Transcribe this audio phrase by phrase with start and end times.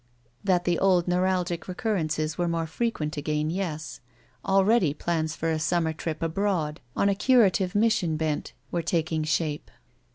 [0.43, 3.99] That the old neuralgic recurrences were more frequent again, yes.
[4.43, 9.69] Already plans for a summer trip abroad, on a curative mission bent, were taking shape.